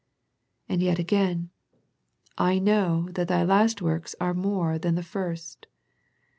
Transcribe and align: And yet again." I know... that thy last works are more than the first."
And 0.67 0.81
yet 0.81 0.97
again." 0.97 1.51
I 2.39 2.57
know... 2.57 3.09
that 3.11 3.27
thy 3.27 3.43
last 3.43 3.83
works 3.83 4.15
are 4.19 4.33
more 4.33 4.79
than 4.79 4.95
the 4.95 5.03
first." 5.03 5.67